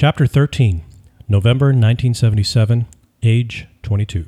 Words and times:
Chapter 0.00 0.26
13, 0.26 0.82
November 1.28 1.66
1977, 1.66 2.86
age 3.22 3.66
22. 3.82 4.24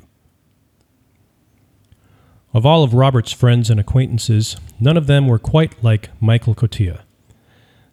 Of 2.53 2.63
all 2.63 2.83
of 2.83 2.93
Robert's 2.93 3.31
friends 3.31 3.71
and 3.71 3.79
acquaintances, 3.79 4.55
none 4.79 4.97
of 4.97 5.07
them 5.07 5.27
were 5.27 5.39
quite 5.39 5.83
like 5.83 6.11
Michael 6.21 6.53
Cotillo. 6.53 6.99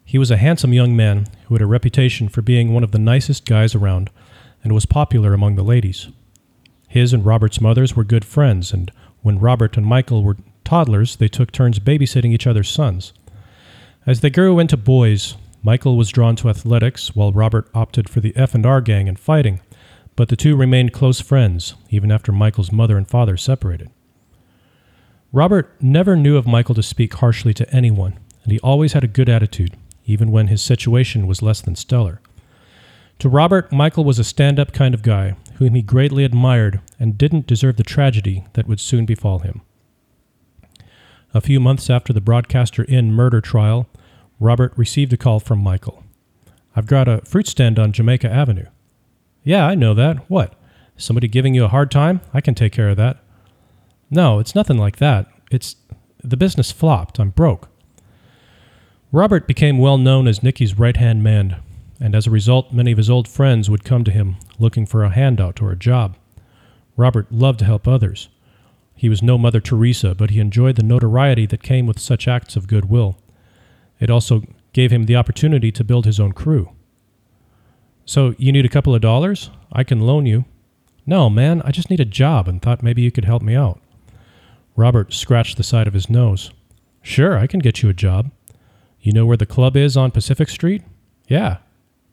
He 0.05 0.19
was 0.19 0.29
a 0.29 0.37
handsome 0.37 0.73
young 0.73 0.95
man 0.95 1.25
who 1.47 1.55
had 1.55 1.63
a 1.63 1.65
reputation 1.65 2.29
for 2.29 2.43
being 2.43 2.71
one 2.71 2.83
of 2.83 2.91
the 2.91 2.99
nicest 2.99 3.47
guys 3.47 3.73
around 3.73 4.11
and 4.63 4.73
was 4.73 4.85
popular 4.85 5.33
among 5.33 5.55
the 5.55 5.63
ladies. 5.63 6.09
His 6.87 7.13
and 7.13 7.25
Robert's 7.25 7.59
mothers 7.59 7.95
were 7.95 8.03
good 8.03 8.25
friends, 8.25 8.73
and 8.73 8.91
when 9.23 9.39
Robert 9.39 9.75
and 9.75 9.87
Michael 9.87 10.23
were 10.23 10.37
toddlers, 10.63 11.15
they 11.15 11.27
took 11.27 11.51
turns 11.51 11.79
babysitting 11.79 12.31
each 12.31 12.45
other's 12.45 12.69
sons. 12.69 13.11
As 14.05 14.19
they 14.19 14.29
grew 14.29 14.59
into 14.59 14.77
boys, 14.77 15.35
Michael 15.63 15.95
was 15.95 16.09
drawn 16.09 16.35
to 16.37 16.49
athletics, 16.49 17.15
while 17.15 17.31
Robert 17.31 17.69
opted 17.73 18.09
for 18.09 18.19
the 18.19 18.35
F&R 18.35 18.81
gang 18.81 19.07
and 19.07 19.19
fighting, 19.19 19.61
but 20.15 20.29
the 20.29 20.35
two 20.35 20.55
remained 20.55 20.93
close 20.93 21.21
friends, 21.21 21.75
even 21.89 22.11
after 22.11 22.31
Michael's 22.31 22.71
mother 22.71 22.97
and 22.97 23.07
father 23.07 23.37
separated. 23.37 23.89
Robert 25.31 25.73
never 25.79 26.15
knew 26.15 26.35
of 26.35 26.47
Michael 26.47 26.75
to 26.75 26.83
speak 26.83 27.13
harshly 27.15 27.53
to 27.53 27.73
anyone, 27.73 28.19
and 28.43 28.51
he 28.51 28.59
always 28.59 28.93
had 28.93 29.03
a 29.03 29.07
good 29.07 29.29
attitude, 29.29 29.77
even 30.05 30.31
when 30.31 30.47
his 30.47 30.61
situation 30.61 31.27
was 31.27 31.41
less 31.41 31.61
than 31.61 31.75
stellar. 31.75 32.21
To 33.19 33.29
Robert, 33.29 33.71
Michael 33.71 34.03
was 34.03 34.17
a 34.17 34.23
stand 34.23 34.59
up 34.59 34.73
kind 34.73 34.95
of 34.95 35.03
guy 35.03 35.35
whom 35.57 35.75
he 35.75 35.83
greatly 35.83 36.23
admired 36.23 36.81
and 36.99 37.19
didn't 37.19 37.45
deserve 37.45 37.77
the 37.77 37.83
tragedy 37.83 38.45
that 38.53 38.67
would 38.67 38.79
soon 38.79 39.05
befall 39.05 39.39
him. 39.39 39.61
A 41.33 41.39
few 41.39 41.59
months 41.59 41.89
after 41.89 42.11
the 42.11 42.19
Broadcaster 42.19 42.83
Inn 42.85 43.13
murder 43.13 43.39
trial, 43.39 43.87
Robert 44.41 44.73
received 44.75 45.13
a 45.13 45.17
call 45.17 45.39
from 45.39 45.59
Michael. 45.59 46.03
I've 46.75 46.87
got 46.87 47.07
a 47.07 47.21
fruit 47.25 47.45
stand 47.45 47.77
on 47.77 47.91
Jamaica 47.91 48.27
Avenue. 48.27 48.65
Yeah, 49.43 49.67
I 49.67 49.75
know 49.75 49.93
that. 49.93 50.29
What? 50.31 50.55
Somebody 50.97 51.27
giving 51.27 51.53
you 51.53 51.63
a 51.63 51.69
hard 51.69 51.91
time? 51.91 52.21
I 52.33 52.41
can 52.41 52.55
take 52.55 52.73
care 52.73 52.89
of 52.89 52.97
that. 52.97 53.23
No, 54.09 54.39
it's 54.39 54.55
nothing 54.55 54.79
like 54.79 54.97
that. 54.97 55.27
It's 55.51 55.75
the 56.23 56.37
business 56.37 56.71
flopped. 56.71 57.19
I'm 57.19 57.29
broke. 57.29 57.69
Robert 59.11 59.45
became 59.45 59.77
well 59.77 59.99
known 59.99 60.27
as 60.27 60.41
Nicky's 60.41 60.77
right 60.77 60.97
hand 60.97 61.21
man, 61.21 61.57
and 61.99 62.15
as 62.15 62.25
a 62.25 62.31
result, 62.31 62.73
many 62.73 62.91
of 62.91 62.97
his 62.97 63.11
old 63.11 63.27
friends 63.27 63.69
would 63.69 63.83
come 63.83 64.03
to 64.05 64.11
him 64.11 64.37
looking 64.57 64.87
for 64.87 65.03
a 65.03 65.11
handout 65.11 65.61
or 65.61 65.71
a 65.71 65.77
job. 65.77 66.17
Robert 66.97 67.31
loved 67.31 67.59
to 67.59 67.65
help 67.65 67.87
others. 67.87 68.27
He 68.95 69.07
was 69.07 69.21
no 69.21 69.37
Mother 69.37 69.59
Teresa, 69.59 70.15
but 70.15 70.31
he 70.31 70.39
enjoyed 70.39 70.77
the 70.77 70.83
notoriety 70.83 71.45
that 71.45 71.61
came 71.61 71.85
with 71.85 71.99
such 71.99 72.27
acts 72.27 72.55
of 72.55 72.67
goodwill. 72.67 73.17
It 74.01 74.09
also 74.09 74.43
gave 74.73 74.91
him 74.91 75.05
the 75.05 75.15
opportunity 75.15 75.71
to 75.71 75.83
build 75.85 76.05
his 76.05 76.19
own 76.19 76.33
crew. 76.33 76.71
So, 78.03 78.35
you 78.37 78.51
need 78.51 78.65
a 78.65 78.69
couple 78.69 78.93
of 78.93 78.99
dollars? 78.99 79.51
I 79.71 79.85
can 79.85 80.01
loan 80.01 80.25
you. 80.25 80.43
No, 81.05 81.29
man, 81.29 81.61
I 81.63 81.71
just 81.71 81.89
need 81.89 81.99
a 81.99 82.05
job 82.05 82.47
and 82.47 82.61
thought 82.61 82.83
maybe 82.83 83.01
you 83.01 83.11
could 83.11 83.25
help 83.25 83.41
me 83.41 83.55
out. 83.55 83.79
Robert 84.75 85.13
scratched 85.13 85.57
the 85.57 85.63
side 85.63 85.87
of 85.87 85.93
his 85.93 86.09
nose. 86.09 86.51
Sure, 87.01 87.37
I 87.37 87.47
can 87.47 87.59
get 87.59 87.81
you 87.81 87.89
a 87.89 87.93
job. 87.93 88.31
You 88.99 89.11
know 89.11 89.25
where 89.25 89.37
the 89.37 89.45
club 89.45 89.77
is 89.77 89.95
on 89.95 90.11
Pacific 90.11 90.49
Street? 90.49 90.83
Yeah. 91.27 91.57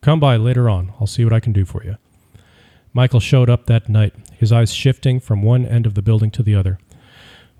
Come 0.01 0.21
by 0.21 0.37
later 0.37 0.69
on. 0.69 0.93
I'll 1.01 1.07
see 1.07 1.25
what 1.25 1.33
I 1.33 1.41
can 1.41 1.53
do 1.53 1.65
for 1.65 1.83
you. 1.85 1.97
Michael 2.93 3.21
showed 3.21 3.51
up 3.51 3.67
that 3.67 3.89
night, 3.89 4.15
his 4.37 4.53
eyes 4.53 4.73
shifting 4.73 5.21
from 5.21 5.43
one 5.43 5.67
end 5.67 5.87
of 5.87 5.95
the 5.95 6.03
building 6.03 6.31
to 6.33 6.43
the 6.43 6.55
other. 6.55 6.79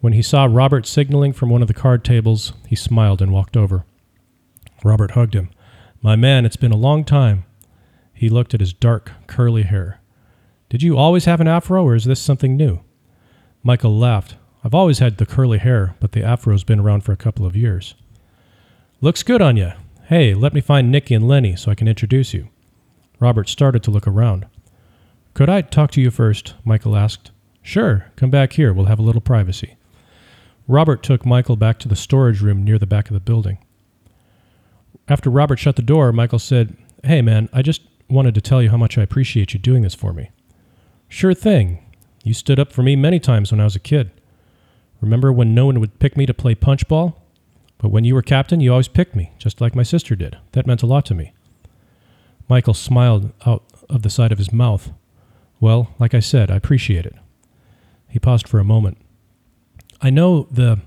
When 0.01 0.13
he 0.13 0.23
saw 0.23 0.45
Robert 0.45 0.87
signaling 0.87 1.33
from 1.33 1.51
one 1.51 1.63
of 1.63 1.69
the 1.69 1.75
card 1.75 2.05
tables, 2.05 2.53
he 2.67 2.77
smiled 2.77 3.21
and 3.21 3.33
walked 3.33 3.57
over. 3.57 3.85
Robert 4.85 5.13
hugged 5.13 5.35
him. 5.35 5.51
My 6.03 6.17
man, 6.17 6.47
it's 6.47 6.57
been 6.57 6.73
a 6.73 6.77
long 6.77 7.05
time. 7.05 7.45
He 8.13 8.29
looked 8.29 8.55
at 8.55 8.61
his 8.61 8.73
dark, 8.73 9.13
curly 9.27 9.63
hair. 9.63 10.01
Did 10.69 10.83
you 10.83 10.97
always 10.97 11.25
have 11.25 11.41
an 11.41 11.49
afro, 11.49 11.85
or 11.85 11.95
is 11.95 12.05
this 12.05 12.21
something 12.21 12.57
new? 12.57 12.81
Michael 13.63 13.99
laughed. 13.99 14.37
I've 14.65 14.75
always 14.75 14.99
had 14.99 15.17
the 15.17 15.27
curly 15.27 15.59
hair, 15.59 15.95
but 16.01 16.13
the 16.13 16.23
afro's 16.23 16.65
been 16.65 16.81
around 16.81 17.03
for 17.03 17.13
a 17.13 17.17
couple 17.17 17.47
of 17.47 17.57
years. 17.57 17.95
Looks 19.01 19.23
good 19.23 19.41
on 19.41 19.57
you. 19.57 19.73
Hey, 20.07 20.35
let 20.35 20.53
me 20.53 20.61
find 20.61 20.91
Nicky 20.91 21.15
and 21.15 21.29
Lenny 21.29 21.55
so 21.57 21.71
I 21.71 21.75
can 21.75 21.89
introduce 21.89 22.35
you. 22.35 22.49
Robert 23.21 23.49
started 23.49 23.83
to 23.85 23.91
look 23.91 24.07
around. 24.07 24.47
Could 25.35 25.49
I 25.49 25.61
talk 25.63 25.91
to 25.93 26.01
you 26.01 26.11
first? 26.11 26.55
Michael 26.65 26.97
asked. 26.97 27.31
Sure, 27.63 28.07
come 28.17 28.31
back 28.31 28.55
here. 28.55 28.73
We'll 28.73 28.87
have 28.87 28.99
a 28.99 29.03
little 29.03 29.21
privacy. 29.21 29.77
Robert 30.67 31.03
took 31.03 31.25
Michael 31.25 31.57
back 31.57 31.79
to 31.79 31.89
the 31.89 31.97
storage 31.97 32.41
room 32.41 32.65
near 32.65 32.79
the 32.79 32.87
back 32.87 33.09
of 33.09 33.15
the 33.15 33.21
building. 33.21 33.59
After 35.09 35.31
Robert 35.31 35.59
shut 35.59 35.77
the 35.77 35.83
door, 35.83 36.13
Michael 36.13 36.39
said, 36.39 36.77
Hey, 37.05 37.23
man, 37.23 37.49
I 37.53 37.63
just 37.63 37.83
wanted 38.09 38.35
to 38.35 38.41
tell 38.41 38.63
you 38.63 38.71
how 38.71 38.77
much 38.77 38.99
I 38.99 39.03
appreciate 39.03 39.55
you 39.55 39.61
doing 39.61 39.83
this 39.83 39.95
for 39.95 40.13
me. 40.13 40.31
Sure 41.09 41.35
thing. 41.35 41.85
You 42.25 42.35
stood 42.35 42.59
up 42.59 42.73
for 42.73 42.83
me 42.83 42.97
many 42.97 43.19
times 43.19 43.51
when 43.51 43.61
I 43.61 43.65
was 43.65 43.77
a 43.77 43.81
kid. 43.81 44.11
Remember 45.01 45.33
when 45.33 45.55
no 45.55 45.67
one 45.67 45.81
would 45.81 45.99
pick 45.99 46.17
me 46.17 46.27
to 46.27 46.35
play 46.35 46.55
punch 46.55 46.87
ball? 46.89 47.23
But 47.79 47.91
when 47.91 48.05
you 48.05 48.15
were 48.15 48.23
captain, 48.23 48.61
you 48.61 48.73
always 48.73 48.89
picked 48.89 49.15
me, 49.15 49.33
just 49.39 49.61
like 49.61 49.75
my 49.75 49.85
sister 49.85 50.17
did. 50.17 50.37
That 50.53 50.67
meant 50.67 50.83
a 50.83 50.87
lot 50.87 51.07
to 51.07 51.15
me. 51.15 51.33
Michael 52.49 52.75
smiled 52.75 53.33
out 53.47 53.63
of 53.89 54.03
the 54.03 54.11
side 54.11 54.33
of 54.33 54.39
his 54.39 54.53
mouth. 54.53 54.91
Well, 55.61 55.95
like 55.99 56.15
I 56.15 56.21
said, 56.21 56.51
I 56.51 56.57
appreciate 56.57 57.07
it. 57.07 57.15
He 58.09 58.19
paused 58.19 58.49
for 58.49 58.59
a 58.59 58.65
moment. 58.65 58.99
I 60.01 60.11
know 60.11 60.49
the 60.51 60.81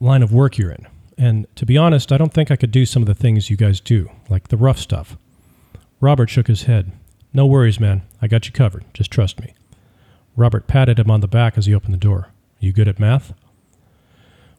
line 0.00 0.22
of 0.22 0.32
work 0.32 0.58
you're 0.58 0.72
in. 0.72 0.86
And 1.18 1.46
to 1.56 1.66
be 1.66 1.76
honest, 1.76 2.10
I 2.10 2.18
don't 2.18 2.32
think 2.32 2.50
I 2.50 2.56
could 2.56 2.70
do 2.70 2.86
some 2.86 3.02
of 3.02 3.06
the 3.06 3.14
things 3.14 3.50
you 3.50 3.56
guys 3.56 3.80
do, 3.80 4.10
like 4.28 4.48
the 4.48 4.56
rough 4.56 4.78
stuff. 4.78 5.16
Robert 6.00 6.30
shook 6.30 6.46
his 6.46 6.64
head. 6.64 6.92
No 7.32 7.46
worries, 7.46 7.78
man. 7.78 8.02
I 8.20 8.28
got 8.28 8.46
you 8.46 8.52
covered. 8.52 8.84
Just 8.92 9.10
trust 9.10 9.40
me. 9.40 9.54
Robert 10.36 10.66
patted 10.66 10.98
him 10.98 11.10
on 11.10 11.20
the 11.20 11.28
back 11.28 11.56
as 11.56 11.66
he 11.66 11.74
opened 11.74 11.94
the 11.94 11.98
door. 11.98 12.28
You 12.58 12.72
good 12.72 12.88
at 12.88 12.98
math? 12.98 13.34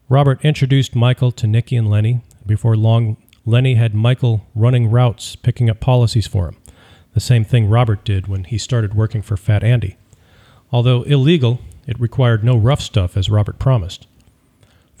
Robert 0.08 0.44
introduced 0.44 0.94
Michael 0.94 1.32
to 1.32 1.46
Nicky 1.46 1.76
and 1.76 1.90
Lenny. 1.90 2.20
Before 2.46 2.76
long, 2.76 3.16
Lenny 3.46 3.74
had 3.74 3.94
Michael 3.94 4.46
running 4.54 4.90
routes, 4.90 5.36
picking 5.36 5.68
up 5.68 5.80
policies 5.80 6.26
for 6.26 6.48
him. 6.48 6.56
The 7.14 7.20
same 7.20 7.44
thing 7.44 7.68
Robert 7.68 8.04
did 8.04 8.26
when 8.26 8.44
he 8.44 8.58
started 8.58 8.94
working 8.94 9.22
for 9.22 9.36
Fat 9.36 9.62
Andy. 9.62 9.96
Although 10.72 11.02
illegal, 11.02 11.60
it 11.86 12.00
required 12.00 12.42
no 12.42 12.56
rough 12.56 12.80
stuff 12.80 13.16
as 13.16 13.30
Robert 13.30 13.58
promised. 13.58 14.06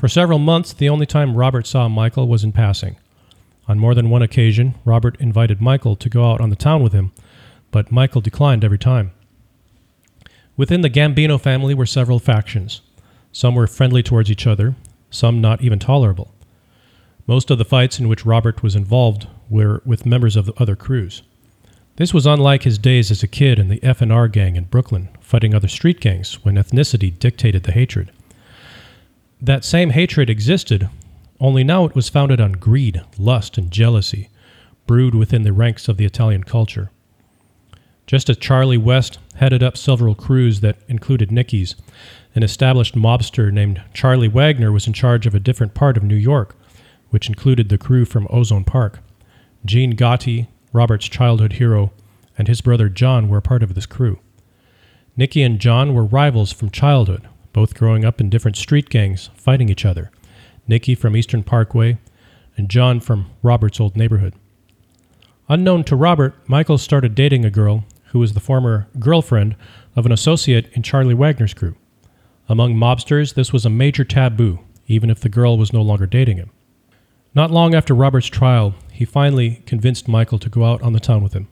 For 0.04 0.08
several 0.08 0.38
months, 0.38 0.74
the 0.74 0.90
only 0.90 1.06
time 1.06 1.34
Robert 1.34 1.66
saw 1.66 1.88
Michael 1.88 2.28
was 2.28 2.44
in 2.44 2.52
passing. 2.52 2.96
On 3.66 3.78
more 3.78 3.94
than 3.94 4.10
one 4.10 4.20
occasion, 4.20 4.74
Robert 4.84 5.18
invited 5.18 5.62
Michael 5.62 5.96
to 5.96 6.10
go 6.10 6.30
out 6.30 6.42
on 6.42 6.50
the 6.50 6.56
town 6.56 6.82
with 6.82 6.92
him, 6.92 7.12
but 7.70 7.90
Michael 7.90 8.20
declined 8.20 8.64
every 8.64 8.76
time. 8.76 9.12
Within 10.58 10.82
the 10.82 10.90
Gambino 10.90 11.40
family 11.40 11.72
were 11.72 11.86
several 11.86 12.18
factions. 12.18 12.82
Some 13.32 13.54
were 13.54 13.66
friendly 13.66 14.02
towards 14.02 14.30
each 14.30 14.46
other, 14.46 14.76
some 15.08 15.40
not 15.40 15.62
even 15.62 15.78
tolerable. 15.78 16.34
Most 17.26 17.50
of 17.50 17.56
the 17.56 17.64
fights 17.64 17.98
in 17.98 18.06
which 18.06 18.26
Robert 18.26 18.62
was 18.62 18.76
involved 18.76 19.26
were 19.48 19.80
with 19.86 20.04
members 20.04 20.36
of 20.36 20.44
the 20.44 20.54
other 20.60 20.76
crews. 20.76 21.22
This 21.96 22.12
was 22.12 22.26
unlike 22.26 22.64
his 22.64 22.76
days 22.76 23.10
as 23.10 23.22
a 23.22 23.26
kid 23.26 23.58
in 23.58 23.68
the 23.68 23.82
F&R 23.82 24.28
gang 24.28 24.56
in 24.56 24.64
Brooklyn, 24.64 25.08
fighting 25.22 25.54
other 25.54 25.66
street 25.66 25.98
gangs 25.98 26.44
when 26.44 26.56
ethnicity 26.56 27.18
dictated 27.18 27.62
the 27.62 27.72
hatred. 27.72 28.12
That 29.44 29.62
same 29.62 29.90
hatred 29.90 30.30
existed, 30.30 30.88
only 31.38 31.64
now 31.64 31.84
it 31.84 31.94
was 31.94 32.08
founded 32.08 32.40
on 32.40 32.52
greed, 32.52 33.02
lust, 33.18 33.58
and 33.58 33.70
jealousy, 33.70 34.30
brewed 34.86 35.14
within 35.14 35.42
the 35.42 35.52
ranks 35.52 35.86
of 35.86 35.98
the 35.98 36.06
Italian 36.06 36.44
culture. 36.44 36.90
Just 38.06 38.30
as 38.30 38.38
Charlie 38.38 38.78
West 38.78 39.18
headed 39.34 39.62
up 39.62 39.76
several 39.76 40.14
crews 40.14 40.60
that 40.60 40.78
included 40.88 41.30
Nicky's, 41.30 41.74
an 42.34 42.42
established 42.42 42.94
mobster 42.94 43.52
named 43.52 43.82
Charlie 43.92 44.28
Wagons 44.28 44.72
was 44.72 44.86
in 44.86 44.94
charge 44.94 45.26
of 45.26 45.34
a 45.34 45.40
different 45.40 45.74
part 45.74 45.98
of 45.98 46.02
New 46.02 46.16
York, 46.16 46.56
which 47.10 47.28
included 47.28 47.68
the 47.68 47.76
crew 47.76 48.06
from 48.06 48.26
Ozone 48.30 48.64
Park. 48.64 49.00
Gene 49.66 49.94
Gotti, 49.94 50.46
Robert's 50.72 51.06
childhood 51.06 51.54
hero, 51.54 51.92
and 52.38 52.48
his 52.48 52.62
brother 52.62 52.88
John 52.88 53.28
were 53.28 53.42
part 53.42 53.62
of 53.62 53.74
this 53.74 53.84
crew. 53.84 54.20
Nicky 55.18 55.42
and 55.42 55.58
John 55.60 55.92
were 55.92 56.06
rivals 56.06 56.50
from 56.50 56.70
childhood, 56.70 57.28
both 57.54 57.74
growing 57.74 58.04
up 58.04 58.20
in 58.20 58.28
different 58.28 58.58
street 58.58 58.90
gangs, 58.90 59.30
fighting 59.34 59.70
each 59.70 59.86
other. 59.86 60.10
Nicky 60.68 60.94
from 60.94 61.16
Eastern 61.16 61.42
Parkway, 61.42 61.96
and 62.58 62.68
John 62.68 63.00
from 63.00 63.30
Robert's 63.42 63.80
old 63.80 63.96
neighborhood. 63.96 64.34
Unknown 65.48 65.84
to 65.84 65.96
Robert, 65.96 66.34
Michael 66.48 66.78
started 66.78 67.14
dating 67.14 67.44
a 67.44 67.50
girl 67.50 67.84
who 68.06 68.18
was 68.18 68.32
the 68.32 68.40
former 68.40 68.88
girlfriend 68.98 69.56
of 69.96 70.06
an 70.06 70.12
associate 70.12 70.70
in 70.72 70.82
Charlie 70.82 71.14
Wagons' 71.14 71.54
group. 71.54 71.76
Among 72.48 72.74
mobsters, 72.74 73.34
this 73.34 73.52
was 73.52 73.64
a 73.64 73.70
major 73.70 74.04
taboo, 74.04 74.60
even 74.86 75.10
if 75.10 75.20
the 75.20 75.28
girl 75.28 75.56
was 75.56 75.72
no 75.72 75.82
longer 75.82 76.06
dating 76.06 76.36
him. 76.36 76.50
Not 77.34 77.50
long 77.50 77.74
after 77.74 77.94
Robert's 77.94 78.28
trial, 78.28 78.74
he 78.92 79.04
finally 79.04 79.62
convinced 79.66 80.08
Michael 80.08 80.38
to 80.38 80.48
go 80.48 80.64
out 80.64 80.82
on 80.82 80.92
the 80.92 81.00
town 81.00 81.22
with 81.22 81.32
him. 81.32 81.48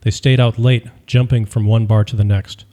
They 0.00 0.10
stayed 0.10 0.40
out 0.40 0.58
late, 0.58 0.86
jumping 1.06 1.46
from 1.46 1.66
one 1.66 1.86
bar 1.86 2.04
to 2.04 2.16
the 2.16 2.24
next. 2.24 2.64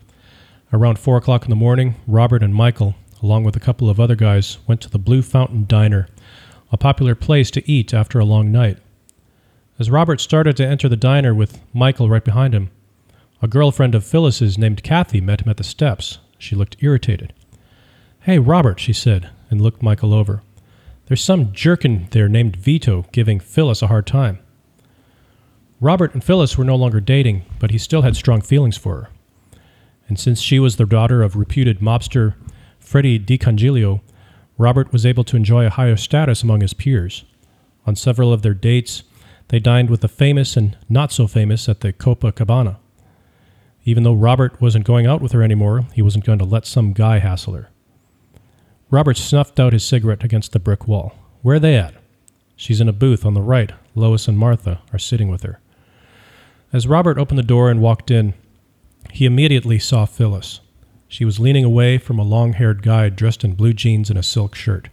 Around 0.74 0.98
4 0.98 1.18
o'clock 1.18 1.44
in 1.44 1.52
the 1.52 1.56
morning, 1.56 1.98
Robert 2.08 2.42
and 2.42 2.56
Michael, 2.56 2.96
along 3.22 3.44
with 3.44 3.56
a 3.56 3.60
couple 3.60 3.92
of 3.92 4.00
other 4.00 4.16
guys, 4.16 4.58
went 4.66 4.82
to 4.82 4.90
the 4.90 4.98
Blue 4.98 5.22
Fountain 5.22 5.66
Diner, 5.68 6.08
a 6.72 6.78
popular 6.78 7.14
place 7.14 7.52
to 7.52 7.72
eat 7.72 7.94
after 7.94 8.18
a 8.18 8.26
long 8.26 8.52
night. 8.52 8.80
As 9.78 9.92
Robert 9.92 10.20
started 10.20 10.58
to 10.58 10.66
enter 10.66 10.90
the 10.90 10.98
diner 10.98 11.32
with 11.32 11.62
Michael 11.76 12.10
right 12.10 12.26
behind 12.26 12.56
him, 12.56 12.72
a 13.40 13.48
girlfriend 13.48 13.94
of 13.94 14.04
Phyllis's 14.04 14.58
named 14.58 14.82
Kathy 14.82 15.22
met 15.22 15.42
him 15.42 15.50
at 15.50 15.58
the 15.58 15.64
steps. 15.64 16.18
She 16.40 16.56
looked 16.56 16.78
irritated. 16.80 17.34
Hey, 18.22 18.40
Robert, 18.40 18.80
she 18.80 18.94
said, 18.94 19.30
and 19.52 19.62
looked 19.62 19.84
Michael 19.84 20.12
over. 20.12 20.42
There's 21.06 21.24
some 21.24 21.54
jerk 21.54 21.86
in 21.86 22.08
there 22.10 22.28
named 22.28 22.56
Vito 22.56 23.06
giving 23.12 23.40
Phyllis 23.40 23.84
a 23.84 23.88
hard 23.88 24.08
time. 24.08 24.40
Robert 25.80 26.16
and 26.16 26.24
Phyllis 26.24 26.58
were 26.58 26.66
no 26.66 26.76
longer 26.76 27.00
dating, 27.00 27.46
but 27.60 27.70
he 27.70 27.78
still 27.78 28.02
had 28.02 28.16
strong 28.16 28.42
feelings 28.42 28.76
for 28.76 28.96
her. 28.96 29.10
And 30.08 30.20
since 30.20 30.42
she 30.42 30.60
was 30.60 30.76
the 30.76 30.86
daughter 30.86 31.24
of 31.24 31.36
reputed 31.36 31.80
mobster 31.80 32.36
Freddie 32.80 33.20
DiCangilio, 33.20 34.02
Robert 34.58 34.92
was 34.92 35.06
able 35.06 35.24
to 35.24 35.38
enjoy 35.38 35.66
a 35.66 35.72
higher 35.72 35.96
status 35.96 36.44
among 36.44 36.62
his 36.62 36.74
peers. 36.74 37.24
On 37.86 37.96
several 37.96 38.32
of 38.32 38.42
their 38.42 38.54
dates, 38.54 39.04
they 39.48 39.60
dined 39.60 39.90
with 39.90 40.02
the 40.02 40.08
famous 40.08 40.56
and 40.56 40.78
not 40.90 41.12
so 41.12 41.28
famous 41.28 41.68
at 41.68 41.82
the 41.82 41.94
Copacabana. 41.94 42.78
Even 43.86 44.04
though 44.04 44.14
Robert 44.14 44.62
wasn't 44.62 44.86
going 44.86 45.06
out 45.06 45.22
with 45.22 45.32
her 45.32 45.44
anymore, 45.44 45.86
he 45.94 46.02
wasn't 46.02 46.26
going 46.26 46.40
to 46.40 46.46
let 46.46 46.66
some 46.66 46.94
guy 46.94 47.20
hassle 47.20 47.54
her. 47.54 47.70
Robert 48.90 49.18
snuffed 49.18 49.60
out 49.60 49.74
his 49.74 49.84
cigarette 49.84 50.24
against 50.24 50.52
the 50.52 50.60
brick 50.60 50.88
wall. 50.88 51.14
Where 51.42 51.56
are 51.56 51.60
they 51.60 51.76
at? 51.76 51.96
She's 52.56 52.80
in 52.80 52.88
a 52.88 52.94
booth 52.94 53.26
on 53.26 53.34
the 53.34 53.42
right. 53.42 53.72
Lois 53.96 54.28
and 54.28 54.38
Martha 54.38 54.82
are 54.94 55.00
sitting 55.00 55.30
with 55.30 55.44
her. 55.44 55.60
As 56.72 56.88
Robert 56.88 57.18
opened 57.18 57.40
the 57.40 57.44
door 57.44 57.70
and 57.70 57.82
walked 57.82 58.12
in, 58.12 58.34
he 59.12 59.26
immediately 59.26 59.80
saw 59.80 60.06
Phyllis. 60.06 60.62
She 61.08 61.26
was 61.26 61.40
leaning 61.40 61.64
away 61.64 61.98
from 61.98 62.18
a 62.18 62.24
long 62.24 62.54
haired 62.54 62.82
guy 62.82 63.10
dressed 63.10 63.44
in 63.44 63.54
blue 63.54 63.74
jeans 63.74 64.10
and 64.10 64.18
a 64.18 64.24
silk 64.24 64.56
shirt. 64.56 64.90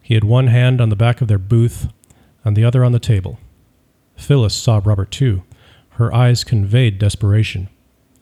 He 0.00 0.14
had 0.14 0.24
one 0.24 0.48
hand 0.48 0.80
on 0.80 0.90
the 0.90 0.96
back 0.96 1.20
of 1.20 1.28
their 1.28 1.38
booth 1.38 1.88
and 2.44 2.56
the 2.56 2.64
other 2.64 2.84
on 2.84 2.92
the 2.92 3.00
table. 3.00 3.38
Phyllis 4.16 4.54
saw 4.54 4.80
Robert 4.84 5.10
too. 5.10 5.42
Her 5.90 6.14
eyes 6.14 6.44
conveyed 6.44 6.98
desperation. 6.98 7.68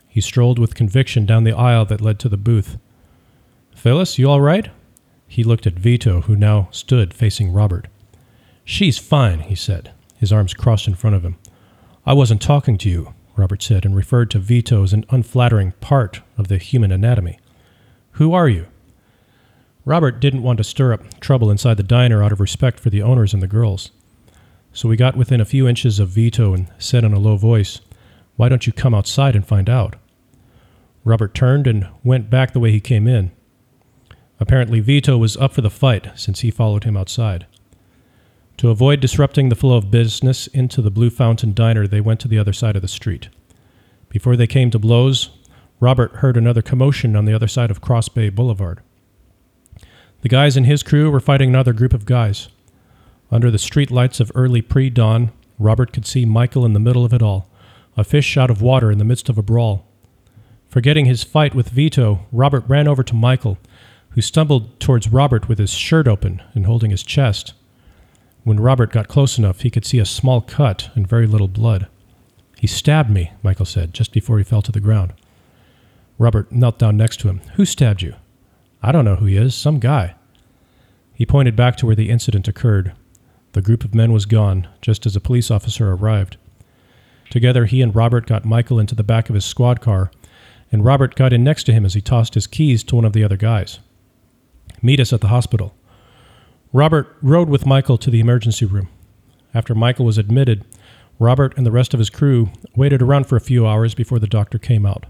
He 0.09 0.21
strolled 0.21 0.59
with 0.59 0.75
conviction 0.75 1.27
down 1.27 1.45
the 1.45 1.57
aisle 1.57 1.85
that 1.87 2.01
led 2.01 2.19
to 2.21 2.29
the 2.29 2.37
booth. 2.37 2.79
Phyllis, 3.75 4.19
you 4.19 4.29
all 4.29 4.41
right? 4.41 4.71
He 5.27 5.43
looked 5.43 5.67
at 5.67 5.79
Vito, 5.79 6.21
who 6.23 6.37
now 6.37 6.69
stood 6.71 7.15
facing 7.15 7.53
Robert. 7.53 7.89
She's 8.65 8.99
fine, 8.99 9.41
he 9.41 9.55
said, 9.55 9.93
his 10.17 10.33
arms 10.33 10.55
crossed 10.55 10.87
in 10.87 10.95
front 10.95 11.17
of 11.17 11.25
him. 11.25 11.37
I 12.05 12.13
wasn't 12.13 12.43
talking 12.43 12.77
to 12.79 12.91
you, 12.91 13.15
Robert 13.37 13.63
said, 13.63 13.85
and 13.85 13.97
referred 13.97 14.31
to 14.31 14.39
Vito 14.39 14.83
as 14.83 14.93
an 14.93 15.05
unflattering 15.11 15.73
part 15.81 16.21
of 16.37 16.49
the 16.49 16.59
human 16.59 16.93
anatomy. 16.93 17.39
Who 18.13 18.33
are 18.35 18.49
you? 18.49 18.67
Robert 19.85 20.21
didn't 20.21 20.43
want 20.43 20.59
to 20.59 20.65
stir 20.65 20.93
up 20.93 21.21
trouble 21.21 21.51
inside 21.51 21.77
the 21.77 21.83
diner 21.83 22.23
out 22.23 22.33
of 22.33 22.41
respect 22.41 22.79
for 22.79 22.91
the 22.91 23.03
owners 23.03 23.35
and 23.35 23.43
the 23.43 23.49
girls. 23.49 23.91
So 24.73 24.89
we 24.89 24.97
got 24.97 25.17
within 25.17 25.41
a 25.41 25.45
few 25.45 25.67
inches 25.67 25.99
of 25.99 26.11
Vito 26.11 26.55
and 26.55 26.71
said 26.79 27.05
in 27.05 27.13
a 27.13 27.19
low 27.19 27.37
voice, 27.37 27.81
Why 28.37 28.49
don't 28.49 28.67
you 28.67 28.73
come 28.73 28.95
outside 28.95 29.35
and 29.35 29.47
find 29.47 29.69
out? 29.69 29.97
Robert 31.05 31.35
turned 31.35 31.67
and 31.67 31.89
went 32.05 32.31
back 32.31 32.53
the 32.53 32.61
way 32.61 32.71
he 32.71 32.81
came 32.81 33.09
in. 33.09 33.33
Apparently, 34.39 34.81
Vito 34.81 35.19
was 35.19 35.37
up 35.37 35.53
for 35.53 35.61
the 35.61 35.71
fight 35.71 36.11
since 36.15 36.41
he 36.41 36.51
followed 36.51 36.85
him 36.85 36.97
outside. 36.97 37.47
To 38.63 38.71
avoid 38.71 39.01
disrupting 39.01 39.49
the 39.49 39.57
flow 39.57 39.77
of 39.77 39.91
business 39.91 40.47
into 40.47 40.81
the 40.81 40.91
Blue 40.93 41.11
Fountain 41.11 41.53
diner, 41.53 41.89
they 41.89 42.01
went 42.01 42.21
to 42.21 42.29
the 42.29 42.39
other 42.39 42.53
side 42.53 42.77
of 42.77 42.83
the 42.83 42.87
street. 42.87 43.29
Before 44.09 44.37
they 44.37 44.47
came 44.47 44.71
to 44.71 44.79
blows, 44.79 45.31
Robert 45.81 46.13
heard 46.19 46.37
another 46.37 46.63
commotion 46.63 47.17
on 47.17 47.25
the 47.25 47.35
other 47.35 47.49
side 47.49 47.73
of 47.73 47.81
Cross 47.81 48.11
Bay 48.11 48.29
Boulevard. 48.29 48.81
The 50.21 50.29
guys 50.29 50.57
in 50.57 50.63
his 50.63 50.85
crew 50.85 51.11
were 51.11 51.19
fighting 51.19 51.49
another 51.49 51.73
group 51.73 51.93
of 51.93 52.07
guys. 52.07 52.51
Under 53.33 53.51
the 53.51 53.59
street 53.59 53.91
lights 53.91 54.21
of 54.21 54.31
early 54.37 54.63
pre 54.63 54.91
dawn, 54.91 55.33
Robert 55.59 55.93
could 55.93 56.07
see 56.07 56.25
Michael 56.25 56.65
in 56.65 56.73
the 56.73 56.79
middle 56.79 57.05
of 57.05 57.13
it 57.13 57.21
all, 57.21 57.51
a 57.97 58.05
fish 58.05 58.37
out 58.37 58.49
of 58.49 58.63
water 58.63 58.93
in 58.93 58.99
the 58.99 59.05
midst 59.05 59.29
of 59.29 59.37
a 59.37 59.43
brawl. 59.43 59.89
Forgetting 60.69 61.07
his 61.07 61.25
fight 61.25 61.53
with 61.53 61.71
Vito, 61.71 62.27
Robert 62.31 62.63
ran 62.69 62.87
over 62.87 63.03
to 63.03 63.15
Michael, 63.15 63.59
who 64.11 64.21
stumbled 64.21 64.79
towards 64.79 65.09
Robert 65.09 65.49
with 65.49 65.59
his 65.59 65.73
shirt 65.73 66.07
open 66.07 66.41
and 66.55 66.67
holding 66.67 66.93
his 66.93 67.03
chest. 67.03 67.55
When 68.45 68.59
Robert 68.59 68.91
got 68.91 69.09
close 69.09 69.39
enough, 69.39 69.61
he 69.61 69.71
could 69.71 69.85
see 69.85 69.99
a 69.99 70.05
small 70.05 70.41
cut 70.41 70.91
and 70.95 71.07
very 71.07 71.27
little 71.27 71.49
blood. 71.49 71.87
He 72.59 72.67
stabbed 72.67 73.11
me, 73.11 73.33
Michael 73.43 73.67
said, 73.67 73.95
just 73.95 74.13
before 74.13 74.39
he 74.39 74.45
fell 74.45 74.63
to 74.63 74.73
the 74.73 74.81
ground. 74.81 75.13
Robert 76.19 76.51
knelt 76.53 76.79
down 76.79 76.97
next 76.97 77.19
to 77.21 77.29
him. 77.29 77.41
Who 77.55 77.65
stabbed 77.65 78.03
you? 78.03 78.15
I 78.83 78.93
don't 78.93 79.05
know 79.05 79.17
who 79.17 79.27
he 79.27 79.37
is, 79.37 79.55
some 79.55 79.79
guy. 79.79 80.15
He 81.15 81.27
pointed 81.27 81.55
back 81.55 81.77
to 81.77 81.87
where 81.87 81.95
the 81.95 82.11
incident 82.11 82.49
occurred. 82.49 82.93
The 83.53 83.63
group 83.63 83.85
of 83.85 83.95
men 83.95 84.13
was 84.13 84.27
gone, 84.27 84.67
just 84.81 85.07
as 85.07 85.15
a 85.15 85.21
police 85.21 85.51
officer 85.51 85.93
arrived. 85.93 86.37
Together, 87.31 87.67
he 87.67 87.81
and 87.81 87.95
Robert 87.95 88.27
got 88.27 88.45
Michael 88.45 88.79
into 88.79 88.95
the 88.95 89.05
back 89.05 89.29
of 89.29 89.35
his 89.35 89.45
squad 89.45 89.81
car, 89.81 90.11
and 90.71 90.85
Robert 90.85 91.15
got 91.15 91.33
in 91.33 91.45
next 91.45 91.65
to 91.65 91.73
him 91.73 91.85
as 91.85 91.95
he 91.95 92.01
tossed 92.01 92.35
his 92.35 92.47
keys 92.47 92.83
to 92.85 92.97
one 92.97 93.05
of 93.05 93.13
the 93.13 93.23
other 93.23 93.37
guys. 93.37 93.79
Meet 94.83 95.01
us 95.01 95.13
at 95.13 95.21
the 95.21 95.29
hospital. 95.29 95.75
Robert 96.75 97.15
rode 97.21 97.51
with 97.51 97.67
Michael 97.67 97.99
to 97.99 98.11
the 98.11 98.21
emergency 98.21 98.65
room. 98.65 98.89
After 99.53 99.75
Michael 99.75 100.07
was 100.07 100.17
admitted, 100.17 100.65
Robert 101.19 101.53
and 101.59 101.67
the 101.67 101.71
rest 101.71 101.93
of 101.93 101.99
his 101.99 102.09
crew 102.09 102.49
waited 102.75 103.03
around 103.03 103.27
for 103.27 103.37
a 103.37 103.43
few 103.43 103.67
hours 103.67 103.95
before 103.95 104.19
the 104.19 104.27
doctor 104.27 104.59
came 104.59 104.87
out. 104.87 105.05